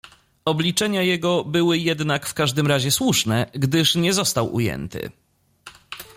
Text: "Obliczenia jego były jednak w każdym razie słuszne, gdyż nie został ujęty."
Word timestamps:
"Obliczenia 0.45 1.01
jego 1.01 1.43
były 1.43 1.77
jednak 1.77 2.25
w 2.25 2.33
każdym 2.33 2.67
razie 2.67 2.91
słuszne, 2.91 3.45
gdyż 3.53 3.95
nie 3.95 4.13
został 4.13 4.53
ujęty." 4.53 5.11